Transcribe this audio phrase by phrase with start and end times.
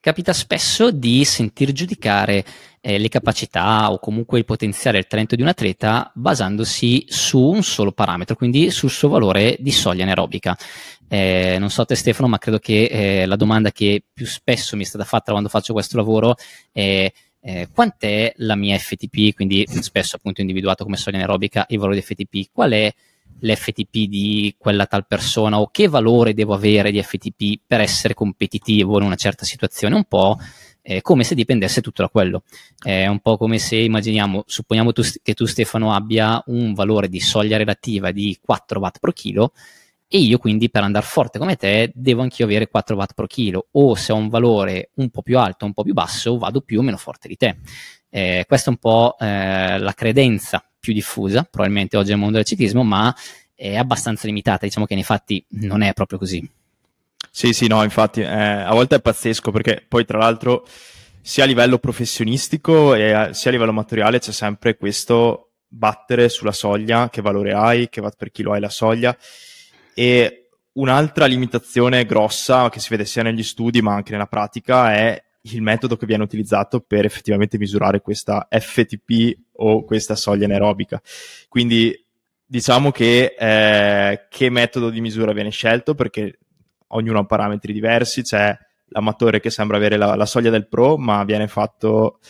[0.00, 2.44] capita spesso di sentir giudicare
[2.80, 7.40] eh, le capacità o comunque il potenziale e il talento di un atleta basandosi su
[7.40, 10.56] un solo parametro, quindi sul suo valore di soglia anaerobica.
[11.08, 14.84] Eh, non so te Stefano, ma credo che eh, la domanda che più spesso mi
[14.84, 16.36] è stata fatta quando faccio questo lavoro
[16.72, 17.10] è
[17.40, 22.02] eh, quant'è la mia FTP, quindi spesso appunto individuato come soglia anaerobica il valore di
[22.02, 22.92] FTP, qual è
[23.40, 28.98] l'FTP di quella tal persona o che valore devo avere di FTP per essere competitivo
[28.98, 30.38] in una certa situazione, un po'
[30.82, 32.42] eh, come se dipendesse tutto da quello.
[32.82, 37.20] È un po' come se immaginiamo, supponiamo tu, che tu Stefano abbia un valore di
[37.20, 39.52] soglia relativa di 4 watt pro chilo
[40.10, 43.68] e io quindi per andare forte come te devo anch'io avere 4 watt pro chilo
[43.72, 46.78] o se ho un valore un po' più alto, un po' più basso, vado più
[46.78, 47.58] o meno forte di te.
[48.10, 52.44] Eh, questa è un po' eh, la credenza più diffusa, probabilmente oggi nel mondo del
[52.44, 53.14] ciclismo, ma
[53.54, 56.48] è abbastanza limitata, diciamo che nei fatti non è proprio così.
[57.30, 60.66] Sì, sì, no, infatti eh, a volte è pazzesco perché poi tra l'altro
[61.20, 66.52] sia a livello professionistico e a, sia a livello amatoriale c'è sempre questo battere sulla
[66.52, 69.16] soglia, che valore hai, che watt per chilo hai la soglia
[69.94, 75.22] e un'altra limitazione grossa che si vede sia negli studi ma anche nella pratica è
[75.52, 81.00] il metodo che viene utilizzato per effettivamente misurare questa FTP o questa soglia anaerobica.
[81.48, 82.04] Quindi
[82.44, 86.38] diciamo che eh, che metodo di misura viene scelto perché
[86.88, 91.24] ognuno ha parametri diversi, c'è l'amatore che sembra avere la, la soglia del pro ma
[91.24, 92.20] viene fatto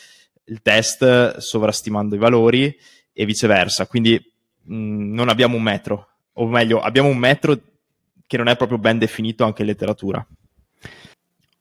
[0.46, 2.77] il test sovrastimando i valori
[3.12, 4.14] e viceversa, quindi
[4.62, 7.58] mh, non abbiamo un metro o meglio, abbiamo un metro
[8.27, 10.24] che non è proprio ben definito anche in letteratura.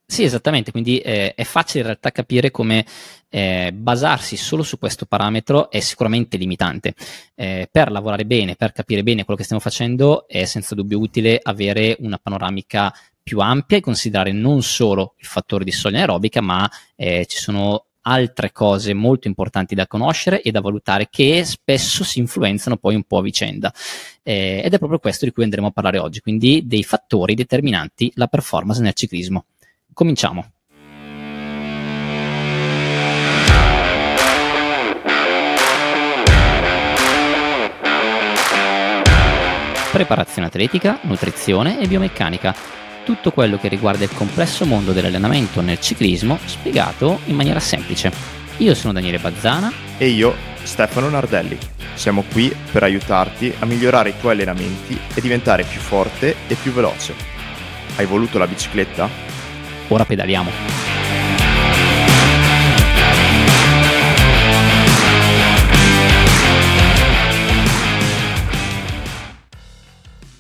[0.10, 2.86] Sì, esattamente, quindi eh, è facile in realtà capire come
[3.28, 6.94] eh, basarsi solo su questo parametro è sicuramente limitante.
[7.36, 11.38] Eh, per lavorare bene, per capire bene quello che stiamo facendo, è senza dubbio utile
[11.44, 16.72] avere una panoramica più ampia e considerare non solo il fattore di soglia aerobica, ma
[16.96, 22.20] eh, ci sono altre cose molto importanti da conoscere e da valutare che spesso si
[22.20, 23.74] influenzano poi un po' a vicenda.
[24.24, 28.10] Eh, ed è proprio questo di cui andremo a parlare oggi, quindi dei fattori determinanti
[28.16, 29.44] la performance nel ciclismo.
[29.98, 30.46] Cominciamo.
[39.92, 42.54] Preparazione atletica, nutrizione e biomeccanica
[43.04, 48.12] tutto quello che riguarda il complesso mondo dell'allenamento nel ciclismo spiegato in maniera semplice.
[48.58, 51.58] Io sono Daniele Bazzana e io Stefano Nardelli.
[51.96, 56.72] Siamo qui per aiutarti a migliorare i tuoi allenamenti e diventare più forte e più
[56.72, 57.16] veloce.
[57.96, 59.37] Hai voluto la bicicletta?
[59.90, 60.50] Ora pedaliamo.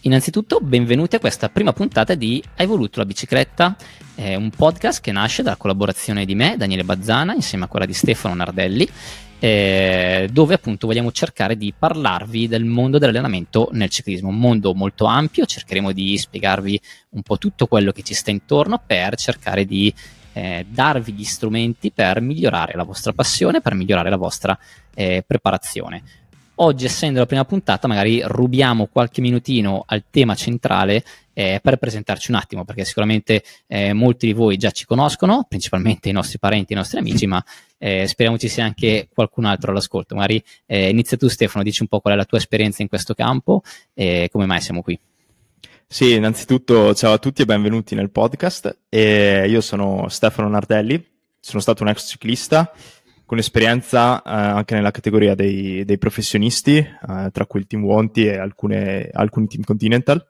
[0.01, 3.75] Innanzitutto, benvenuti a questa prima puntata di Hai voluto la bicicletta,
[4.15, 7.93] è un podcast che nasce dalla collaborazione di me, Daniele Bazzana, insieme a quella di
[7.93, 8.87] Stefano Nardelli,
[9.39, 15.05] eh, dove appunto vogliamo cercare di parlarvi del mondo dell'allenamento nel ciclismo, un mondo molto
[15.05, 19.93] ampio, cercheremo di spiegarvi un po' tutto quello che ci sta intorno per cercare di
[20.33, 24.57] eh, darvi gli strumenti per migliorare la vostra passione, per migliorare la vostra
[24.93, 26.03] eh, preparazione.
[26.59, 31.03] Oggi, essendo la prima puntata, magari rubiamo qualche minutino al tema centrale
[31.33, 36.09] eh, per presentarci un attimo, perché sicuramente eh, molti di voi già ci conoscono, principalmente
[36.09, 37.43] i nostri parenti, i nostri amici, ma
[37.77, 40.15] eh, speriamo ci sia anche qualcun altro all'ascolto.
[40.15, 43.13] Magari eh, inizia tu Stefano, dici un po' qual è la tua esperienza in questo
[43.13, 43.61] campo
[43.93, 44.99] e come mai siamo qui.
[45.85, 48.75] Sì, innanzitutto ciao a tutti e benvenuti nel podcast.
[48.89, 51.05] Io sono Stefano Nardelli,
[51.39, 52.73] sono stato un ex ciclista
[53.27, 58.25] con esperienza eh, anche nella categoria dei, dei professionisti, eh, tra cui il Team Wonti
[58.25, 60.25] e alcune, alcuni Team Continental.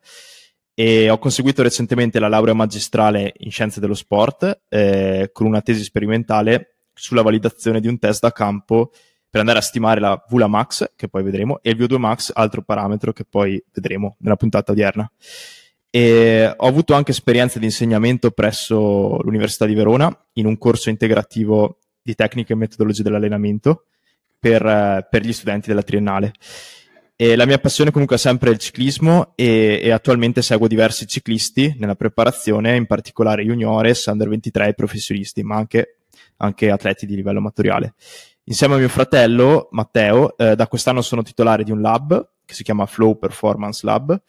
[0.73, 5.83] E ho conseguito recentemente la laurea magistrale in scienze dello sport eh, con una tesi
[5.83, 8.91] sperimentale sulla validazione di un test da campo
[9.29, 12.63] per andare a stimare la VLA Max, che poi vedremo, e il VO2 Max, altro
[12.63, 15.09] parametro che poi vedremo nella puntata odierna.
[15.91, 21.77] E ho avuto anche esperienza di insegnamento presso l'Università di Verona in un corso integrativo
[22.07, 23.87] di tecniche e metodologie dell'allenamento
[24.39, 26.31] per, uh, per gli studenti della triennale.
[27.17, 31.75] E la mia passione comunque è sempre il ciclismo e, e, attualmente seguo diversi ciclisti
[31.79, 35.97] nella preparazione, in particolare juniores, under 23 e professionisti, ma anche,
[36.37, 37.95] anche atleti di livello amatoriale.
[38.43, 42.63] Insieme a mio fratello Matteo, eh, da quest'anno sono titolare di un lab che si
[42.63, 44.21] chiama Flow Performance Lab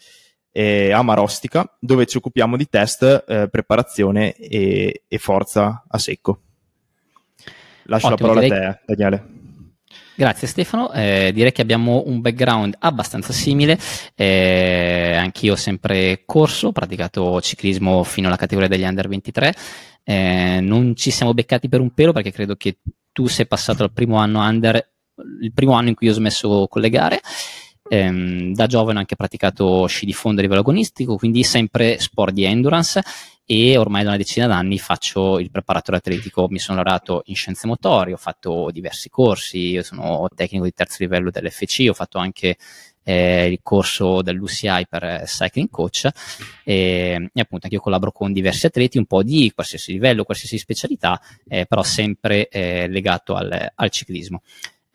[0.51, 6.48] eh, a Marostica, dove ci occupiamo di test, eh, preparazione e, e forza a secco.
[7.88, 8.67] Lascio Ottimo, la parola direi...
[8.67, 9.37] a te, Daniele.
[10.14, 13.79] Grazie Stefano, eh, direi che abbiamo un background abbastanza simile,
[14.17, 19.55] eh, anch'io ho sempre corso, ho praticato ciclismo fino alla categoria degli under 23,
[20.02, 22.79] eh, non ci siamo beccati per un pelo perché credo che
[23.12, 24.90] tu sei passato al primo anno under,
[25.40, 27.20] il primo anno in cui ho smesso con le gare,
[27.88, 32.35] ehm, da giovane ho anche praticato sci di fondo a livello agonistico, quindi sempre sport
[32.35, 33.02] di endurance
[33.50, 37.67] e ormai da una decina d'anni faccio il preparatore atletico, mi sono laureato in scienze
[37.67, 42.59] motorie, ho fatto diversi corsi, io sono tecnico di terzo livello dell'FC, ho fatto anche
[43.05, 46.11] eh, il corso dell'UCI per cycling coach
[46.62, 50.59] e, e, appunto anche io collaboro con diversi atleti un po' di qualsiasi livello, qualsiasi
[50.59, 51.19] specialità,
[51.49, 54.43] eh, però sempre eh, legato al, al ciclismo.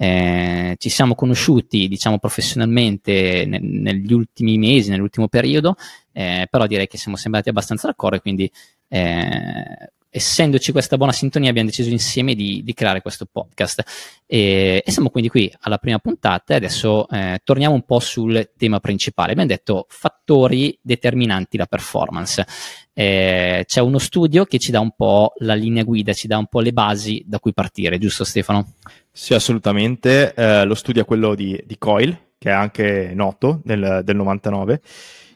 [0.03, 5.75] Eh, ci siamo conosciuti, diciamo, professionalmente ne- negli ultimi mesi, nell'ultimo periodo,
[6.11, 8.51] eh, però direi che siamo sembrati abbastanza d'accordo e quindi
[8.89, 13.83] eh, essendoci questa buona sintonia abbiamo deciso insieme di, di creare questo podcast
[14.27, 18.51] e, e, siamo quindi qui alla prima puntata e adesso eh, torniamo un po' sul
[18.55, 19.31] tema principale.
[19.31, 22.45] Abbiamo detto fattori determinanti la performance.
[22.93, 26.45] Eh, c'è uno studio che ci dà un po' la linea guida, ci dà un
[26.45, 28.73] po' le basi da cui partire, giusto Stefano?
[29.11, 30.35] Sì, assolutamente.
[30.35, 34.79] Eh, lo studio è quello di, di, Coil, che è anche noto, del, del 99,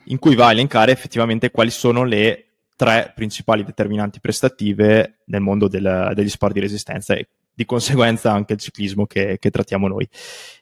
[0.05, 2.46] in cui va a elencare effettivamente quali sono le
[2.77, 8.53] tre principali determinanti prestative nel mondo del, degli sport di resistenza e di conseguenza anche
[8.53, 10.07] il ciclismo che, che trattiamo noi.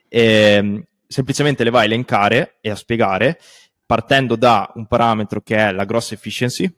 [0.08, 3.38] E, ehm, semplicemente le va a elencare e a spiegare
[3.86, 6.74] partendo da un parametro che è la gross efficiency,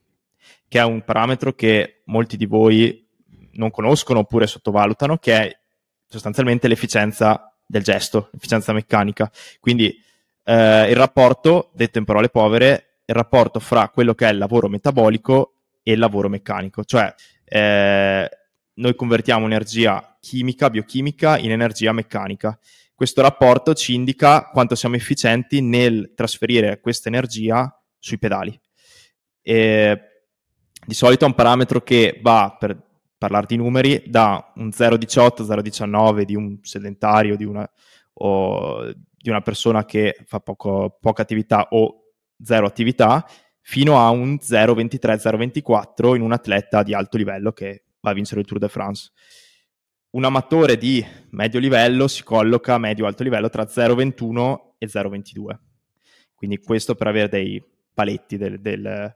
[0.68, 3.08] che è un parametro che molti di voi
[3.54, 5.60] non conoscono oppure sottovalutano, che è
[6.08, 9.32] sostanzialmente l'efficienza del gesto, l'efficienza meccanica.
[9.60, 9.96] Quindi
[10.44, 14.68] eh, il rapporto, detto in parole povere, il rapporto fra quello che è il lavoro
[14.68, 17.14] metabolico e il lavoro meccanico, cioè
[17.46, 18.30] eh,
[18.74, 22.60] noi convertiamo energia chimica, biochimica in energia meccanica.
[22.94, 28.60] Questo rapporto ci indica quanto siamo efficienti nel trasferire questa energia sui pedali.
[29.42, 30.02] E
[30.86, 32.78] di solito è un parametro che va, per
[33.18, 37.70] parlare di numeri, da un 0,18, 0,19 di un sedentario, di una,
[38.16, 42.07] o di una persona che fa poco, poca attività o
[42.44, 43.26] zero attività
[43.62, 48.48] fino a un 0,23-0,24 in un atleta di alto livello che va a vincere il
[48.48, 49.12] Tour de France.
[50.12, 55.58] Un amatore di medio livello si colloca a medio-alto livello tra 0,21 e 0,22.
[56.34, 57.62] Quindi questo per avere dei
[57.94, 59.14] paletti del, del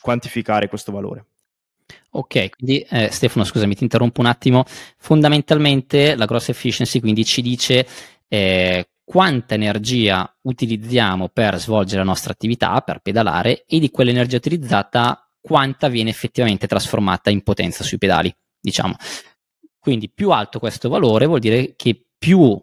[0.00, 1.26] quantificare questo valore.
[2.12, 4.64] Ok, quindi eh, Stefano, scusami, ti interrompo un attimo.
[4.96, 7.86] Fondamentalmente la gross efficiency quindi ci dice
[8.28, 15.30] eh, quanta energia utilizziamo per svolgere la nostra attività, per pedalare, e di quell'energia utilizzata
[15.40, 18.96] quanta viene effettivamente trasformata in potenza sui pedali, diciamo.
[19.78, 22.60] Quindi più alto questo valore vuol dire che più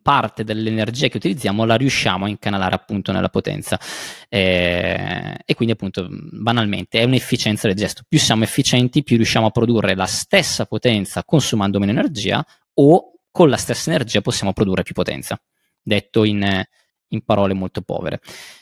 [0.00, 3.80] parte dell'energia che utilizziamo la riusciamo a incanalare appunto nella potenza
[4.28, 9.50] eh, e quindi appunto banalmente è un'efficienza del gesto più siamo efficienti più riusciamo a
[9.50, 14.94] produrre la stessa potenza consumando meno energia o con la stessa energia possiamo produrre più
[14.94, 15.40] potenza,
[15.82, 16.62] detto in,
[17.08, 18.20] in parole molto povere.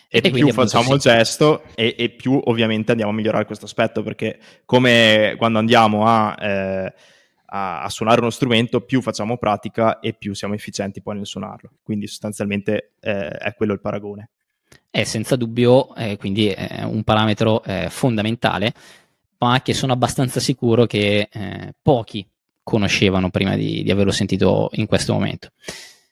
[0.08, 0.92] E, e più facciamo sì.
[0.92, 6.06] il gesto e, e, più ovviamente andiamo a migliorare questo aspetto, perché come quando andiamo
[6.06, 6.94] a, eh,
[7.46, 11.70] a, a, suonare uno strumento, più facciamo pratica e più siamo efficienti poi nel suonarlo.
[11.82, 14.30] Quindi sostanzialmente eh, è quello il paragone.
[14.88, 18.72] È senza dubbio, eh, quindi è un parametro eh, fondamentale,
[19.38, 22.28] ma che sono abbastanza sicuro che eh, pochi
[22.70, 25.48] conoscevano prima di, di averlo sentito in questo momento.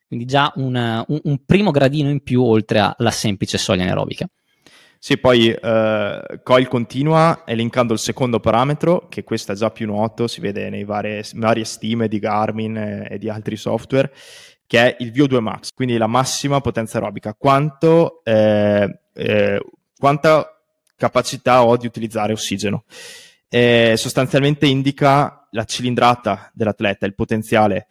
[0.09, 4.27] Quindi già una, un, un, primo gradino in più oltre alla semplice soglia anaerobica.
[4.99, 10.27] Sì, poi uh, Coil continua elencando il secondo parametro, che questo è già più noto,
[10.27, 14.13] si vede nei varie, varie stime di Garmin e, e, di altri software,
[14.67, 17.35] che è il VO2 max, quindi la massima potenza aerobica.
[17.35, 19.63] Quanto, eh, eh,
[19.97, 20.59] quanta
[20.97, 22.85] capacità ho di utilizzare ossigeno?
[23.49, 27.87] Eh, sostanzialmente indica la cilindrata dell'atleta, il potenziale,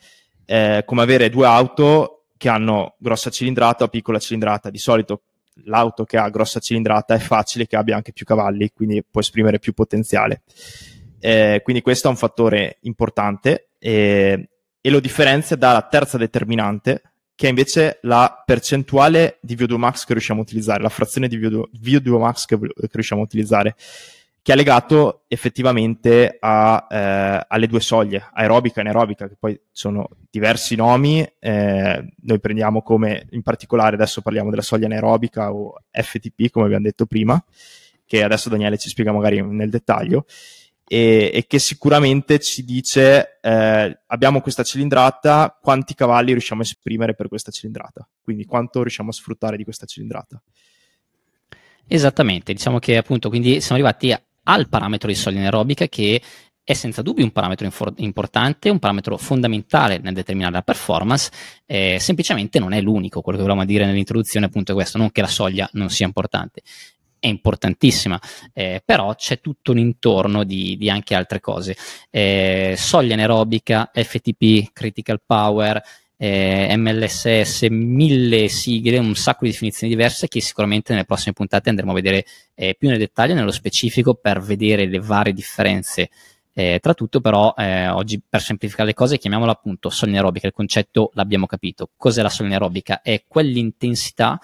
[0.46, 4.70] eh, come avere due auto che hanno grossa cilindrata o piccola cilindrata.
[4.70, 5.24] Di solito
[5.66, 9.60] l'auto che ha grossa cilindrata è facile che abbia anche più cavalli, quindi può esprimere
[9.60, 10.44] più potenziale.
[11.20, 14.50] Eh, quindi questo è un fattore importante eh,
[14.80, 17.02] e lo differenzia dalla terza determinante,
[17.36, 21.38] che è invece la percentuale di VO2 max che riusciamo a utilizzare, la frazione di
[21.38, 23.76] VO2, VO2 max che, che riusciamo a utilizzare
[24.48, 30.08] che è legato effettivamente a, eh, alle due soglie, aerobica e anaerobica, che poi sono
[30.30, 31.20] diversi nomi.
[31.38, 36.86] Eh, noi prendiamo come, in particolare adesso parliamo della soglia anaerobica o FTP, come abbiamo
[36.86, 37.44] detto prima,
[38.06, 40.24] che adesso Daniele ci spiega magari nel dettaglio.
[40.88, 47.16] e, e che sicuramente ci dice eh, abbiamo questa cilindrata, quanti cavalli riusciamo a esprimere
[47.16, 50.42] per questa cilindrata, quindi quanto riusciamo a sfruttare di questa cilindrata.
[51.89, 54.13] Esattamente, diciamo che appunto quindi siamo arrivati
[54.48, 56.22] al parametro di soglia anaerobica che
[56.63, 61.32] è senza dubbio un parametro infor- importante, un parametro fondamentale nel determinare la performance,
[61.66, 65.22] eh, semplicemente non è l'unico, quello che volevamo dire nell'introduzione appunto è questo, non che
[65.22, 66.62] la soglia non sia importante,
[67.20, 68.20] è importantissima,
[68.54, 71.77] eh, però c'è tutto un intorno di, di anche altre cose.
[72.10, 75.82] Eh, soglia anaerobica, FTP, critical power,
[76.18, 81.92] eh, MLSS, mille sigle, un sacco di definizioni diverse che sicuramente nelle prossime puntate andremo
[81.92, 86.10] a vedere eh, più nel dettaglio, nello specifico, per vedere le varie differenze
[86.60, 90.48] eh, tra tutto, però, eh, oggi per semplificare le cose, chiamiamola appunto soglia aerobica.
[90.48, 91.92] Il concetto l'abbiamo capito.
[91.96, 93.04] Cos'è la soglia aerobica?
[93.04, 94.40] È quell'intensità,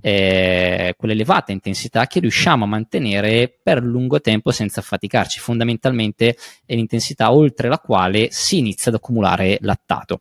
[0.00, 5.38] eh, quell'elevata intensità che riusciamo a mantenere per lungo tempo senza affaticarci.
[5.38, 6.36] Fondamentalmente
[6.66, 10.20] è l'intensità oltre la quale si inizia ad accumulare lattato.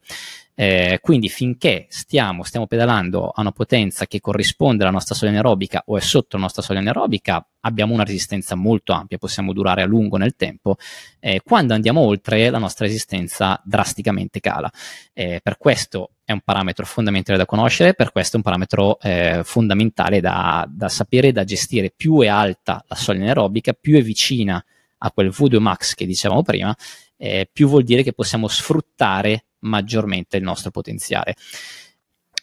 [0.61, 5.81] Eh, quindi finché stiamo, stiamo, pedalando a una potenza che corrisponde alla nostra soglia anaerobica
[5.87, 9.87] o è sotto la nostra soglia anaerobica, abbiamo una resistenza molto ampia, possiamo durare a
[9.87, 10.75] lungo nel tempo.
[11.19, 14.71] Eh, quando andiamo oltre, la nostra resistenza drasticamente cala.
[15.13, 19.41] Eh, per questo è un parametro fondamentale da conoscere, per questo è un parametro eh,
[19.43, 21.89] fondamentale da, da sapere e da gestire.
[21.89, 24.63] Più è alta la soglia anaerobica, più è vicina
[24.99, 26.71] a quel V2 max che dicevamo prima,
[27.17, 31.35] eh, più vuol dire che possiamo sfruttare maggiormente il nostro potenziale.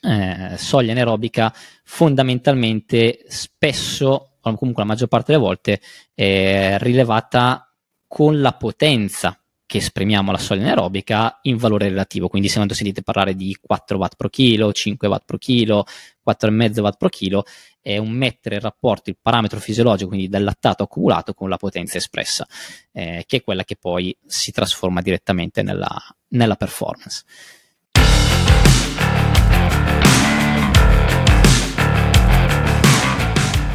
[0.01, 1.53] Eh, soglia anaerobica
[1.85, 5.81] fondamentalmente spesso, o comunque la maggior parte delle volte,
[6.15, 7.73] è rilevata
[8.07, 12.29] con la potenza che esprimiamo alla soglia anaerobica in valore relativo.
[12.29, 15.85] Quindi se quando sentite parlare di 4 watt pro chilo, 5 watt pro chilo,
[16.27, 17.45] 4,5 watt pro chilo,
[17.83, 21.99] è un mettere in rapporto il parametro fisiologico, quindi del lattato accumulato, con la potenza
[21.99, 22.47] espressa,
[22.93, 25.95] eh, che è quella che poi si trasforma direttamente nella,
[26.29, 27.25] nella performance.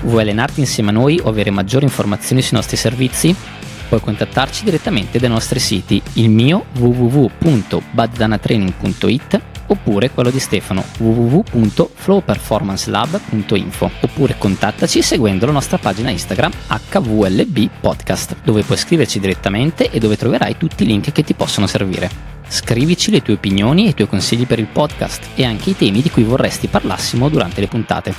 [0.02, 3.53] Vuoi allenarti insieme a noi o avere maggiori informazioni sui nostri servizi?
[3.94, 14.36] Puoi contattarci direttamente dai nostri siti, il mio www.bazzanatraining.it oppure quello di Stefano www.flowperformancelab.info oppure
[14.40, 16.52] contattaci seguendo la nostra pagina Instagram
[16.92, 21.68] HVLB Podcast dove puoi scriverci direttamente e dove troverai tutti i link che ti possono
[21.68, 22.10] servire.
[22.48, 26.02] Scrivici le tue opinioni e i tuoi consigli per il podcast e anche i temi
[26.02, 28.12] di cui vorresti parlassimo durante le puntate.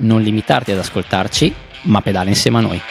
[0.00, 2.82] Non limitarti ad ascoltarci, ma pedala insieme a noi.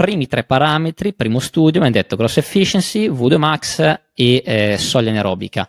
[0.00, 3.80] Primi tre parametri, primo studio, mi hanno detto gross efficiency, V2 max
[4.14, 5.68] e eh, soglia anaerobica.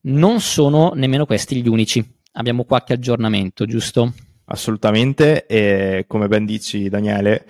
[0.00, 2.04] Non sono nemmeno questi gli unici.
[2.32, 4.14] Abbiamo qualche aggiornamento, giusto?
[4.46, 7.46] Assolutamente, e come ben dici Daniele,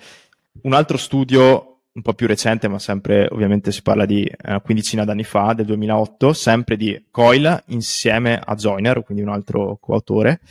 [0.61, 5.05] un altro studio un po' più recente, ma sempre ovviamente si parla di una quindicina
[5.05, 10.41] d'anni fa, del 2008, sempre di Coil insieme a Joiner, quindi un altro coautore,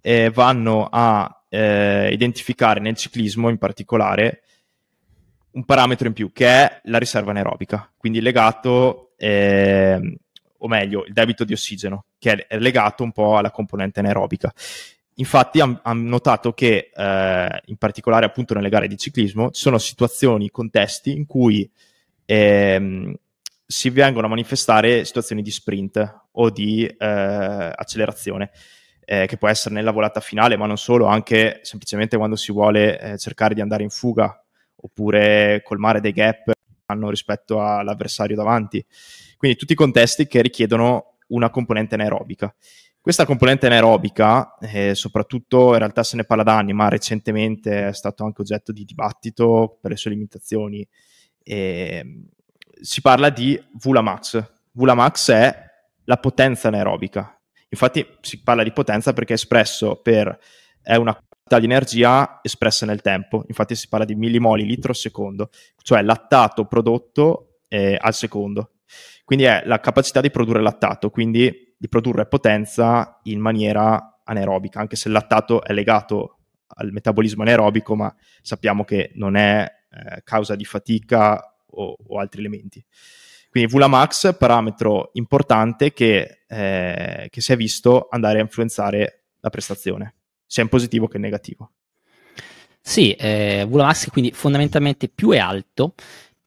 [0.00, 4.42] e vanno a eh, identificare nel ciclismo in particolare
[5.56, 10.18] un parametro in più che è la riserva anaerobica, quindi legato, eh,
[10.58, 14.52] o meglio, il debito di ossigeno, che è legato un po' alla componente anaerobica.
[15.14, 20.50] Infatti hanno notato che eh, in particolare appunto nelle gare di ciclismo ci sono situazioni,
[20.50, 21.68] contesti in cui
[22.26, 23.14] ehm,
[23.66, 28.50] si vengono a manifestare situazioni di sprint o di eh, accelerazione,
[29.06, 33.00] eh, che può essere nella volata finale, ma non solo, anche semplicemente quando si vuole
[33.00, 34.38] eh, cercare di andare in fuga
[34.86, 36.52] oppure colmare dei gap
[36.86, 38.84] hanno rispetto all'avversario davanti.
[39.36, 42.54] Quindi tutti i contesti che richiedono una componente anaerobica.
[43.00, 47.92] Questa componente anaerobica, eh, soprattutto in realtà se ne parla da anni, ma recentemente è
[47.92, 50.86] stato anche oggetto di dibattito per le sue limitazioni.
[51.42, 52.24] Eh,
[52.80, 54.52] si parla di Vulamax.
[54.72, 55.64] Vulamax è
[56.04, 57.40] la potenza anaerobica.
[57.68, 60.36] Infatti si parla di potenza perché è espresso per
[60.82, 61.16] è una
[61.48, 65.50] di energia espressa nel tempo, infatti si parla di millimoli litro al secondo,
[65.82, 68.72] cioè lattato prodotto eh, al secondo.
[69.24, 74.96] Quindi è la capacità di produrre lattato, quindi di produrre potenza in maniera anaerobica, anche
[74.96, 78.12] se il lattato è legato al metabolismo anaerobico, ma
[78.42, 82.84] sappiamo che non è eh, causa di fatica o, o, altri elementi.
[83.48, 90.15] Quindi Vulamax, parametro importante che, eh, che si è visto andare a influenzare la prestazione
[90.46, 91.70] sia in positivo che in negativo.
[92.80, 95.94] Sì, eh, Vulamax quindi fondamentalmente più è alto,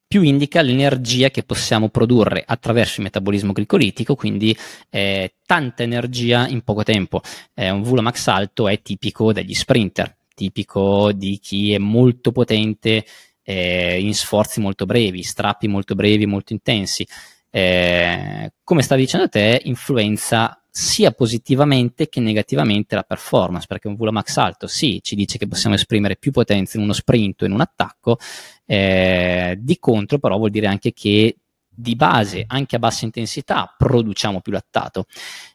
[0.10, 4.58] più indica l'energia che possiamo produrre attraverso il metabolismo glicolitico, quindi
[4.90, 7.22] eh, tanta energia in poco tempo.
[7.54, 13.06] Eh, un Max alto è tipico degli sprinter, tipico di chi è molto potente
[13.44, 17.06] eh, in sforzi molto brevi, strappi molto brevi, molto intensi.
[17.50, 24.38] Eh, come stavi dicendo te, influenza sia positivamente che negativamente la performance, perché un Max
[24.38, 27.62] alto sì, ci dice che possiamo esprimere più potenza in uno sprint o in un
[27.62, 28.18] attacco,
[28.66, 31.36] eh, di contro, però, vuol dire anche che
[31.68, 35.06] di base, anche a bassa intensità, produciamo più lattato.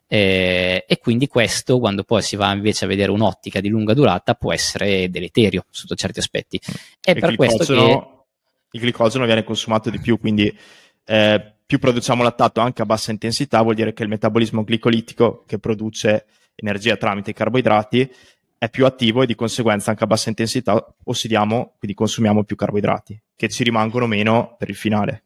[0.06, 4.34] Eh, e quindi questo, quando poi si va invece a vedere un'ottica di lunga durata,
[4.34, 6.60] può essere deleterio sotto certi aspetti.
[7.00, 8.08] È il per questo che
[8.72, 10.54] il glicogeno viene consumato di più, quindi
[11.06, 15.58] eh, più produciamo lattato anche a bassa intensità, vuol dire che il metabolismo glicolitico che
[15.58, 18.10] produce energia tramite i carboidrati
[18.58, 23.20] è più attivo e di conseguenza anche a bassa intensità ossidiamo, quindi consumiamo più carboidrati,
[23.36, 25.22] che ci rimangono meno per il finale.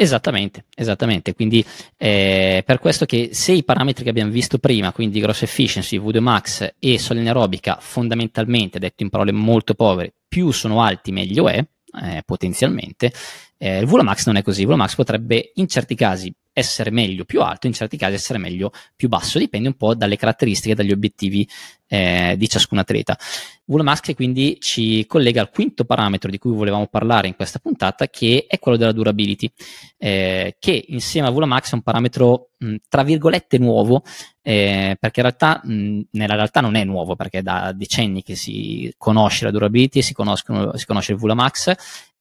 [0.00, 1.34] Esattamente, esattamente.
[1.34, 1.64] Quindi
[1.96, 6.20] eh, per questo che se i parametri che abbiamo visto prima, quindi gross efficiency, VDO
[6.20, 11.58] max e solena aerobica, fondamentalmente, detto in parole molto povere, più sono alti meglio è,
[12.02, 13.12] eh, potenzialmente,
[13.58, 17.40] eh, il Volomax non è così, il Volomax potrebbe in certi casi essere meglio più
[17.40, 21.48] alto, in certi casi essere meglio più basso, dipende un po' dalle caratteristiche, dagli obiettivi
[21.86, 23.16] eh, di ciascun atleta.
[23.64, 28.46] Volomax quindi ci collega al quinto parametro di cui volevamo parlare in questa puntata, che
[28.48, 29.50] è quello della durability,
[29.98, 34.02] eh, che insieme a Volomax è un parametro mh, tra virgolette nuovo,
[34.42, 38.34] eh, perché in realtà mh, nella realtà non è nuovo, perché è da decenni che
[38.34, 41.74] si conosce la durability, si, si conosce il Volomax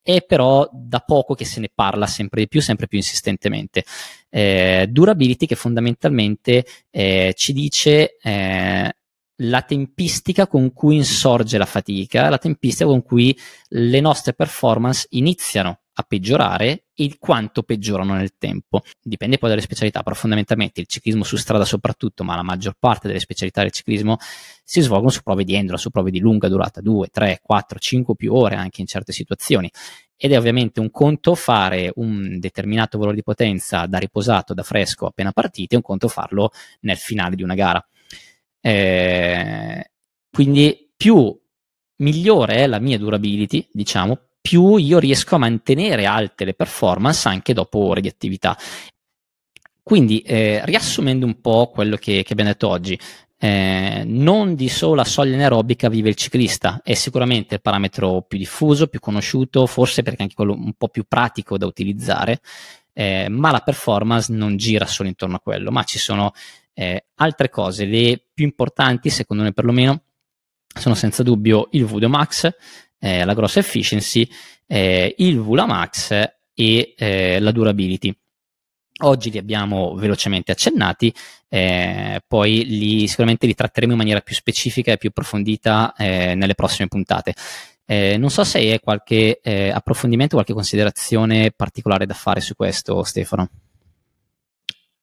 [0.08, 3.84] è però da poco che se ne parla sempre di più, sempre più insistentemente.
[4.30, 8.96] Eh, durability che fondamentalmente eh, ci dice eh,
[9.36, 13.38] la tempistica con cui insorge la fatica, la tempistica con cui
[13.68, 18.82] le nostre performance iniziano a peggiorare e quanto peggiorano nel tempo.
[19.02, 23.08] Dipende poi dalle specialità, però fondamentalmente il ciclismo su strada soprattutto, ma la maggior parte
[23.08, 24.18] delle specialità del ciclismo
[24.64, 28.16] si svolgono su prove di enduro, su prove di lunga durata, 2, 3, 4, 5
[28.16, 29.72] più ore anche in certe situazioni.
[30.16, 35.08] Ed è ovviamente un conto fare un determinato valore di potenza da riposato, da fresco
[35.08, 36.52] appena partite, un conto farlo
[36.82, 37.84] nel finale di una gara.
[38.60, 39.92] Eh,
[40.30, 41.40] quindi più
[41.98, 47.52] migliore è la mia durability, diciamo, più io riesco a mantenere alte le performance anche
[47.52, 48.58] dopo ore di attività.
[49.84, 52.98] Quindi, eh, riassumendo un po' quello che, che abbiamo detto oggi,
[53.38, 58.88] eh, non di sola soglia anaerobica vive il ciclista, è sicuramente il parametro più diffuso,
[58.88, 62.40] più conosciuto, forse perché anche quello un po' più pratico da utilizzare,
[62.94, 66.32] eh, ma la performance non gira solo intorno a quello, ma ci sono
[66.74, 70.04] eh, altre cose, le più importanti, secondo me perlomeno,
[70.74, 72.50] sono senza dubbio il VDO Max,
[73.00, 74.28] eh, la gross efficiency,
[74.66, 76.12] eh, il VLA Max
[76.54, 78.16] e eh, la durability.
[79.02, 81.14] Oggi li abbiamo velocemente accennati,
[81.50, 86.56] eh, poi li, sicuramente li tratteremo in maniera più specifica e più approfondita eh, nelle
[86.56, 87.36] prossime puntate.
[87.86, 93.04] Eh, non so se hai qualche eh, approfondimento, qualche considerazione particolare da fare su questo,
[93.04, 93.50] Stefano.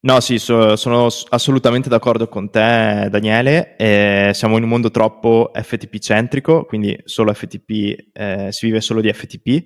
[0.04, 3.74] No, sì, so, sono assolutamente d'accordo con te, Daniele.
[3.76, 9.00] Eh, siamo in un mondo troppo FTP centrico, quindi solo FTP, eh, si vive solo
[9.00, 9.64] di FTP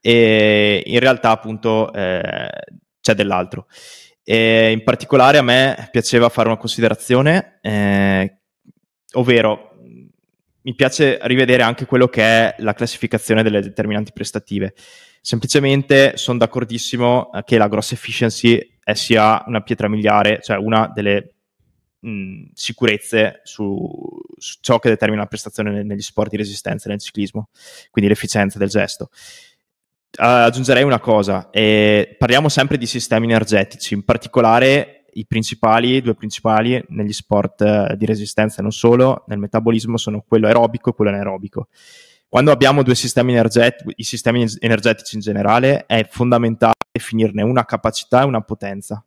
[0.00, 2.48] e in realtà appunto eh,
[2.98, 3.66] c'è dell'altro.
[4.24, 8.38] E in particolare a me piaceva fare una considerazione, eh,
[9.12, 9.74] ovvero
[10.62, 14.72] mi piace rivedere anche quello che è la classificazione delle determinanti prestative.
[15.20, 21.34] Semplicemente sono d'accordissimo che la gross efficiency è sia una pietra miliare, cioè una delle
[22.00, 23.86] mh, sicurezze su,
[24.34, 27.50] su, ciò che determina la prestazione negli sport di resistenza nel ciclismo,
[27.90, 29.10] quindi l'efficienza del gesto.
[30.16, 36.14] Uh, aggiungerei una cosa, eh, parliamo sempre di sistemi energetici, in particolare i principali, due
[36.14, 40.92] principali negli sport uh, di resistenza e non solo, nel metabolismo sono quello aerobico e
[40.94, 41.68] quello anaerobico.
[42.30, 48.20] Quando abbiamo due sistemi energetici, i sistemi energetici in generale, è fondamentale definirne una capacità
[48.20, 49.02] e una potenza.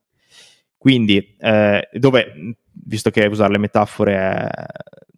[0.75, 4.65] Quindi, eh, dove, visto che usare le metafore eh,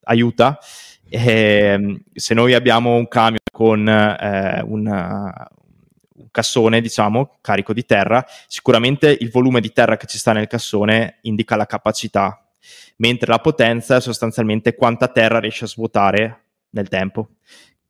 [0.04, 0.60] aiuta,
[1.08, 5.48] eh, se noi abbiamo un camion con eh, una,
[6.16, 10.48] un cassone, diciamo, carico di terra, sicuramente il volume di terra che ci sta nel
[10.48, 12.46] cassone indica la capacità,
[12.98, 17.30] mentre la potenza è sostanzialmente quanta terra riesce a svuotare nel tempo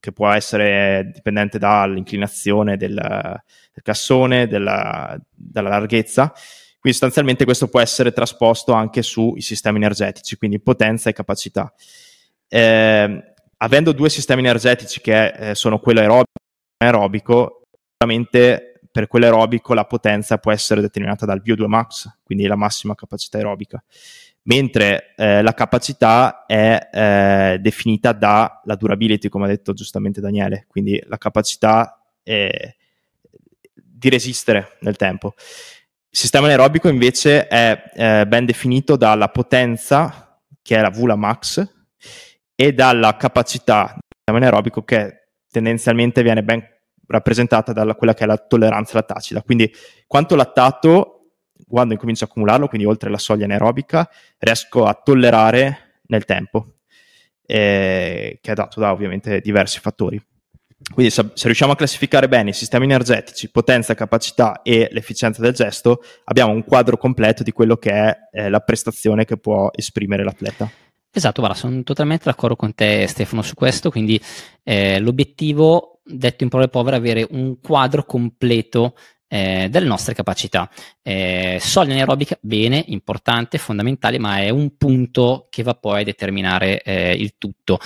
[0.03, 6.29] che può essere dipendente dall'inclinazione del, del cassone, della, dalla larghezza.
[6.77, 11.73] Quindi sostanzialmente questo può essere trasposto anche sui sistemi energetici, quindi potenza e capacità.
[12.49, 16.33] Eh, avendo due sistemi energetici che eh, sono quello aerobico
[16.77, 17.61] e aerobico,
[17.93, 23.37] sicuramente per quell'aerobico la potenza può essere determinata dal VO2 max, quindi la massima capacità
[23.37, 23.81] aerobica,
[24.43, 31.01] mentre eh, la capacità è eh, definita dalla durability, come ha detto giustamente Daniele, quindi
[31.07, 32.75] la capacità eh,
[33.73, 35.33] di resistere nel tempo.
[35.37, 41.67] Il sistema anaerobico invece è eh, ben definito dalla potenza, che è la VULA max,
[42.55, 46.63] e dalla capacità del sistema anaerobico che tendenzialmente viene ben
[47.07, 49.41] rappresentata da quella che è la tolleranza lattacida.
[49.41, 49.71] Quindi
[50.07, 51.22] quanto lattato,
[51.73, 54.07] quando incomincio a accumularlo, quindi oltre la soglia anaerobica,
[54.37, 56.75] riesco a tollerare nel tempo,
[57.43, 60.23] eh, che è dato da ovviamente diversi fattori.
[60.93, 65.53] Quindi se, se, riusciamo a classificare bene i sistemi energetici, potenza, capacità e l'efficienza del
[65.53, 70.23] gesto, abbiamo un quadro completo di quello che è eh, la prestazione che può esprimere
[70.23, 70.69] l'atleta.
[71.11, 74.21] Esatto, guarda, sono totalmente d'accordo con te Stefano su questo, quindi
[74.61, 78.93] eh, l'obiettivo, detto in parole povere, è avere un quadro completo
[79.33, 80.69] eh, delle nostre capacità.
[81.01, 86.83] Eh, soglia anaerobica, bene, importante, fondamentale, ma è un punto che va poi a determinare
[86.83, 87.79] eh, il tutto